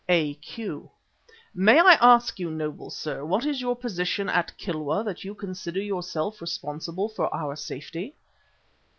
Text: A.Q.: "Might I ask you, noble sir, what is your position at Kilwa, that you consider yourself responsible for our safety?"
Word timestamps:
A.Q.: 0.09 0.89
"Might 1.53 1.85
I 1.85 1.93
ask 2.01 2.39
you, 2.39 2.49
noble 2.49 2.89
sir, 2.89 3.23
what 3.23 3.45
is 3.45 3.61
your 3.61 3.75
position 3.75 4.29
at 4.29 4.51
Kilwa, 4.57 5.05
that 5.05 5.23
you 5.23 5.35
consider 5.35 5.79
yourself 5.79 6.41
responsible 6.41 7.07
for 7.07 7.31
our 7.31 7.55
safety?" 7.55 8.15